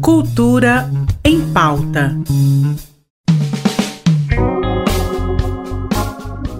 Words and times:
Cultura 0.00 0.90
em 1.24 1.40
pauta. 1.52 2.16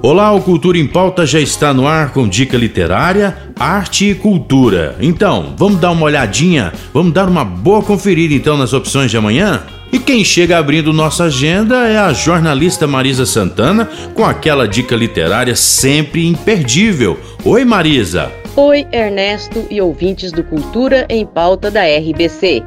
Olá, 0.01 0.33
o 0.33 0.41
Cultura 0.41 0.79
em 0.79 0.87
Pauta 0.87 1.27
já 1.27 1.41
está 1.41 1.75
no 1.75 1.87
ar 1.87 2.12
com 2.12 2.29
dica 2.29 2.57
literária, 2.57 3.37
arte 3.59 4.11
e 4.11 4.15
cultura. 4.15 4.96
Então, 5.01 5.54
vamos 5.57 5.81
dar 5.81 5.91
uma 5.91 6.04
olhadinha, 6.04 6.73
vamos 6.95 7.12
dar 7.12 7.29
uma 7.29 7.45
boa 7.45 7.82
conferida 7.82 8.32
então 8.32 8.57
nas 8.57 8.73
opções 8.73 9.11
de 9.11 9.16
amanhã? 9.16 9.62
E 9.93 9.98
quem 9.98 10.23
chega 10.23 10.59
abrindo 10.59 10.93
nossa 10.93 11.25
agenda 11.25 11.89
é 11.89 11.96
a 11.98 12.12
jornalista 12.12 12.87
Marisa 12.87 13.27
Santana 13.27 13.89
com 14.14 14.25
aquela 14.25 14.69
dica 14.69 14.95
literária 14.95 15.57
sempre 15.57 16.27
imperdível. 16.27 17.19
Oi, 17.45 17.64
Marisa. 17.64 18.30
Oi, 18.61 18.88
Ernesto 18.90 19.68
e 19.70 19.80
ouvintes 19.80 20.32
do 20.32 20.43
Cultura 20.43 21.06
em 21.09 21.24
Pauta 21.24 21.70
da 21.70 21.82
RBC. 21.84 22.64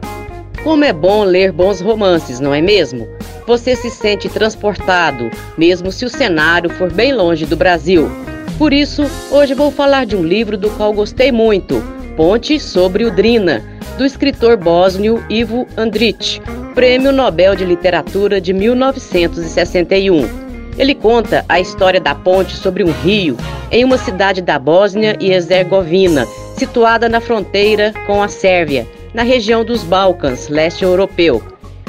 Como 0.63 0.85
é 0.85 0.93
bom 0.93 1.25
ler 1.25 1.51
bons 1.51 1.81
romances, 1.81 2.39
não 2.39 2.53
é 2.53 2.61
mesmo? 2.61 3.09
Você 3.45 3.75
se 3.75 3.89
sente 3.89 4.29
transportado, 4.29 5.29
mesmo 5.57 5.91
se 5.91 6.05
o 6.05 6.09
cenário 6.09 6.69
for 6.69 6.89
bem 6.93 7.11
longe 7.11 7.45
do 7.45 7.57
Brasil. 7.57 8.09
Por 8.57 8.71
isso, 8.71 9.03
hoje 9.29 9.53
vou 9.53 9.69
falar 9.69 10.05
de 10.05 10.15
um 10.15 10.23
livro 10.23 10.57
do 10.57 10.69
qual 10.69 10.93
gostei 10.93 11.29
muito, 11.29 11.83
Ponte 12.15 12.57
sobre 12.57 13.03
o 13.03 13.11
Drina, 13.11 13.61
do 13.97 14.05
escritor 14.05 14.55
bósnio 14.55 15.21
Ivo 15.29 15.67
Andrić, 15.75 16.41
Prêmio 16.73 17.11
Nobel 17.11 17.53
de 17.53 17.65
Literatura 17.65 18.39
de 18.39 18.53
1961. 18.53 20.50
Ele 20.77 20.95
conta 20.95 21.45
a 21.49 21.59
história 21.59 21.99
da 21.99 22.15
ponte 22.15 22.55
sobre 22.55 22.83
um 22.83 22.91
rio 22.91 23.37
em 23.71 23.83
uma 23.83 23.97
cidade 23.97 24.41
da 24.41 24.57
Bósnia 24.57 25.17
e 25.19 25.31
Herzegovina, 25.31 26.25
situada 26.57 27.07
na 27.07 27.19
fronteira 27.19 27.93
com 28.05 28.21
a 28.21 28.27
Sérvia, 28.27 28.87
na 29.13 29.23
região 29.23 29.63
dos 29.63 29.83
Balcãs, 29.83 30.47
leste 30.49 30.83
europeu. 30.83 31.41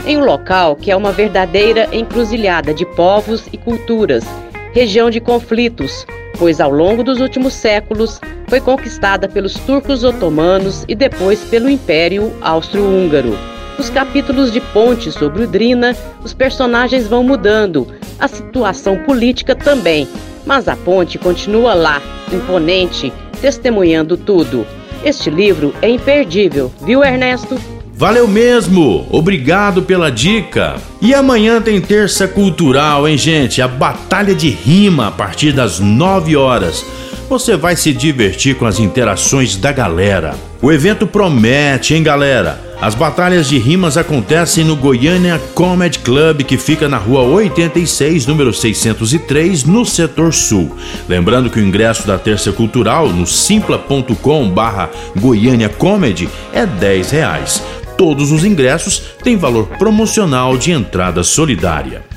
Em 0.04 0.16
um 0.16 0.24
local 0.24 0.74
que 0.74 0.90
é 0.90 0.96
uma 0.96 1.12
verdadeira 1.12 1.88
encruzilhada 1.92 2.74
de 2.74 2.84
povos 2.84 3.46
e 3.52 3.56
culturas, 3.56 4.24
região 4.72 5.10
de 5.10 5.20
conflitos, 5.20 6.06
pois 6.38 6.60
ao 6.60 6.70
longo 6.70 7.04
dos 7.04 7.20
últimos 7.20 7.52
séculos 7.52 8.20
foi 8.48 8.60
conquistada 8.60 9.28
pelos 9.28 9.54
turcos 9.54 10.02
otomanos 10.02 10.84
e 10.88 10.94
depois 10.94 11.40
pelo 11.44 11.70
Império 11.70 12.32
Austro-Húngaro. 12.40 13.38
Nos 13.78 13.88
capítulos 13.90 14.52
de 14.52 14.60
Ponte 14.60 15.10
sobre 15.10 15.44
o 15.44 15.46
Drina, 15.46 15.96
os 16.22 16.34
personagens 16.34 17.06
vão 17.06 17.22
mudando, 17.22 17.86
a 18.22 18.28
situação 18.28 18.98
política 18.98 19.52
também, 19.52 20.06
mas 20.46 20.68
a 20.68 20.76
ponte 20.76 21.18
continua 21.18 21.74
lá, 21.74 22.00
imponente, 22.32 23.12
testemunhando 23.40 24.16
tudo. 24.16 24.64
Este 25.04 25.28
livro 25.28 25.74
é 25.82 25.90
imperdível, 25.90 26.72
viu, 26.86 27.02
Ernesto? 27.02 27.60
Valeu 27.92 28.28
mesmo! 28.28 29.08
Obrigado 29.10 29.82
pela 29.82 30.08
dica! 30.08 30.76
E 31.00 31.12
amanhã 31.12 31.60
tem 31.60 31.80
terça 31.80 32.28
cultural, 32.28 33.08
hein, 33.08 33.18
gente? 33.18 33.60
A 33.60 33.66
batalha 33.66 34.36
de 34.36 34.48
rima 34.48 35.08
a 35.08 35.10
partir 35.10 35.52
das 35.52 35.80
9 35.80 36.36
horas. 36.36 36.86
Você 37.28 37.56
vai 37.56 37.74
se 37.74 37.92
divertir 37.92 38.54
com 38.56 38.66
as 38.66 38.78
interações 38.78 39.56
da 39.56 39.72
galera. 39.72 40.36
O 40.60 40.70
evento 40.70 41.08
promete, 41.08 41.94
hein, 41.94 42.04
galera? 42.04 42.71
As 42.82 42.96
batalhas 42.96 43.48
de 43.48 43.58
rimas 43.58 43.96
acontecem 43.96 44.64
no 44.64 44.74
Goiânia 44.74 45.40
Comedy 45.54 46.00
Club, 46.00 46.42
que 46.42 46.58
fica 46.58 46.88
na 46.88 46.96
rua 46.96 47.22
86, 47.22 48.26
número 48.26 48.52
603, 48.52 49.62
no 49.62 49.86
setor 49.86 50.34
sul. 50.34 50.76
Lembrando 51.08 51.48
que 51.48 51.60
o 51.60 51.64
ingresso 51.64 52.04
da 52.08 52.18
Terça 52.18 52.50
Cultural 52.50 53.08
no 53.08 53.24
simpla.com 53.24 54.50
barra 54.50 54.90
Goiânia 55.16 55.68
Comedy 55.68 56.28
é 56.52 56.66
10 56.66 57.10
reais. 57.12 57.62
Todos 57.96 58.32
os 58.32 58.44
ingressos 58.44 59.00
têm 59.22 59.36
valor 59.36 59.68
promocional 59.78 60.58
de 60.58 60.72
entrada 60.72 61.22
solidária. 61.22 62.11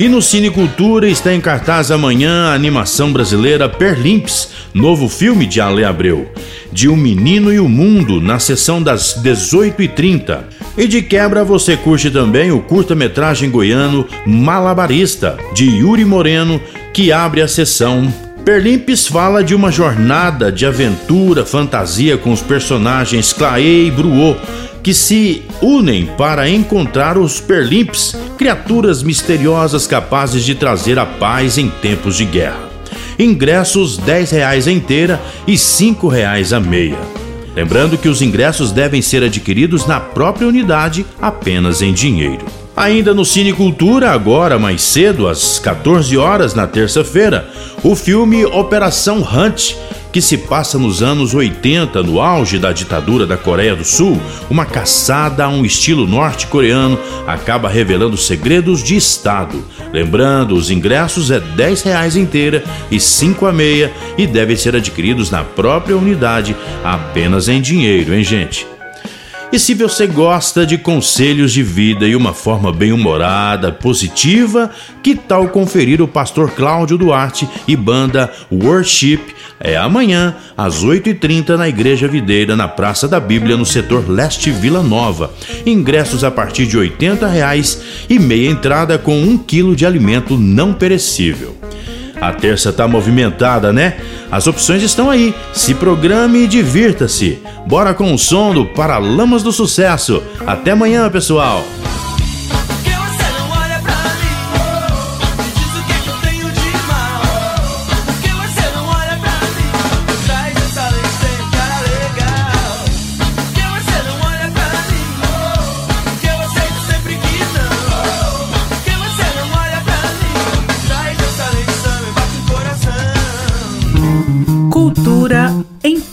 E 0.00 0.08
no 0.08 0.22
Cine 0.22 0.48
Cultura 0.48 1.10
está 1.10 1.34
em 1.34 1.42
cartaz 1.42 1.90
amanhã 1.90 2.46
a 2.46 2.54
animação 2.54 3.12
brasileira 3.12 3.68
Perlimps, 3.68 4.48
novo 4.72 5.10
filme 5.10 5.44
de 5.44 5.60
Ale 5.60 5.84
Abreu 5.84 6.26
de 6.72 6.88
Um 6.88 6.96
Menino 6.96 7.52
e 7.52 7.60
o 7.60 7.68
Mundo, 7.68 8.18
na 8.18 8.38
sessão 8.38 8.82
das 8.82 9.22
18h30. 9.22 10.44
E 10.76 10.86
de 10.86 11.02
quebra 11.02 11.44
você 11.44 11.76
curte 11.76 12.10
também 12.10 12.50
o 12.50 12.62
curta-metragem 12.62 13.50
goiano 13.50 14.06
Malabarista, 14.26 15.36
de 15.54 15.66
Yuri 15.66 16.06
Moreno, 16.06 16.58
que 16.94 17.12
abre 17.12 17.42
a 17.42 17.48
sessão. 17.48 18.29
Perlimpes 18.44 19.06
fala 19.06 19.44
de 19.44 19.54
uma 19.54 19.70
jornada 19.70 20.50
de 20.50 20.64
aventura, 20.64 21.44
fantasia 21.44 22.16
com 22.16 22.32
os 22.32 22.40
personagens 22.40 23.32
Clay 23.32 23.88
e 23.88 23.90
Bruot, 23.90 24.40
que 24.82 24.94
se 24.94 25.42
unem 25.60 26.06
para 26.16 26.48
encontrar 26.48 27.18
os 27.18 27.38
Perlimpes, 27.38 28.16
criaturas 28.38 29.02
misteriosas 29.02 29.86
capazes 29.86 30.42
de 30.42 30.54
trazer 30.54 30.98
a 30.98 31.04
paz 31.04 31.58
em 31.58 31.68
tempos 31.68 32.16
de 32.16 32.24
guerra. 32.24 32.70
Ingressos 33.18 33.98
R$ 33.98 34.24
reais 34.30 34.66
a 34.66 34.72
inteira 34.72 35.20
e 35.46 35.52
R$ 35.52 36.08
reais 36.10 36.54
a 36.54 36.58
meia. 36.58 36.98
Lembrando 37.54 37.98
que 37.98 38.08
os 38.08 38.22
ingressos 38.22 38.72
devem 38.72 39.02
ser 39.02 39.22
adquiridos 39.22 39.86
na 39.86 40.00
própria 40.00 40.48
unidade 40.48 41.04
apenas 41.20 41.82
em 41.82 41.92
dinheiro. 41.92 42.59
Ainda 42.80 43.12
no 43.12 43.26
Cine 43.26 43.52
Cultura, 43.52 44.10
agora 44.10 44.58
mais 44.58 44.80
cedo, 44.80 45.28
às 45.28 45.58
14 45.58 46.16
horas 46.16 46.54
na 46.54 46.66
terça-feira, 46.66 47.46
o 47.82 47.94
filme 47.94 48.42
Operação 48.46 49.18
Hunt 49.18 49.74
que 50.10 50.22
se 50.22 50.38
passa 50.38 50.78
nos 50.78 51.02
anos 51.02 51.34
80, 51.34 52.02
no 52.02 52.22
auge 52.22 52.58
da 52.58 52.72
ditadura 52.72 53.26
da 53.26 53.36
Coreia 53.36 53.76
do 53.76 53.84
Sul, 53.84 54.18
uma 54.48 54.64
caçada 54.64 55.44
a 55.44 55.48
um 55.50 55.62
estilo 55.62 56.06
norte-coreano 56.06 56.98
acaba 57.26 57.68
revelando 57.68 58.16
segredos 58.16 58.82
de 58.82 58.96
Estado. 58.96 59.62
Lembrando, 59.92 60.54
os 60.54 60.70
ingressos 60.70 61.30
é 61.30 61.36
R$ 61.36 61.44
10 61.54 62.16
inteira 62.16 62.64
e 62.90 62.98
5 62.98 63.44
a 63.44 63.52
meia 63.52 63.92
e 64.16 64.26
devem 64.26 64.56
ser 64.56 64.74
adquiridos 64.74 65.30
na 65.30 65.44
própria 65.44 65.98
unidade 65.98 66.56
apenas 66.82 67.46
em 67.46 67.60
dinheiro, 67.60 68.14
hein, 68.14 68.24
gente? 68.24 68.66
E 69.52 69.58
se 69.58 69.74
você 69.74 70.06
gosta 70.06 70.64
de 70.64 70.78
conselhos 70.78 71.52
de 71.52 71.60
vida 71.60 72.06
e 72.06 72.14
uma 72.14 72.32
forma 72.32 72.72
bem-humorada, 72.72 73.72
positiva, 73.72 74.70
que 75.02 75.16
tal 75.16 75.48
conferir 75.48 76.00
o 76.00 76.06
pastor 76.06 76.52
Cláudio 76.52 76.96
Duarte 76.96 77.48
e 77.66 77.74
banda 77.74 78.32
Worship? 78.52 79.18
É 79.58 79.76
amanhã, 79.76 80.36
às 80.56 80.84
8h30, 80.84 81.56
na 81.56 81.68
Igreja 81.68 82.06
Videira, 82.06 82.54
na 82.54 82.68
Praça 82.68 83.08
da 83.08 83.18
Bíblia, 83.18 83.56
no 83.56 83.66
setor 83.66 84.08
leste 84.08 84.52
Vila 84.52 84.84
Nova. 84.84 85.34
Ingressos 85.66 86.22
a 86.22 86.30
partir 86.30 86.66
de 86.66 86.78
80 86.78 87.26
reais 87.26 87.82
e 88.08 88.20
meia 88.20 88.48
entrada 88.48 88.98
com 88.98 89.20
um 89.20 89.36
quilo 89.36 89.74
de 89.74 89.84
alimento 89.84 90.38
não 90.38 90.72
perecível. 90.72 91.56
A 92.20 92.32
terça 92.32 92.72
tá 92.72 92.86
movimentada, 92.86 93.72
né? 93.72 93.96
As 94.30 94.46
opções 94.46 94.82
estão 94.82 95.10
aí. 95.10 95.34
Se 95.52 95.74
programe 95.74 96.44
e 96.44 96.48
divirta-se. 96.48 97.38
Bora 97.66 97.94
com 97.94 98.12
o 98.12 98.18
som 98.18 98.52
do 98.52 98.66
Paralamas 98.66 99.42
do 99.42 99.52
Sucesso. 99.52 100.22
Até 100.46 100.72
amanhã, 100.72 101.08
pessoal. 101.10 101.64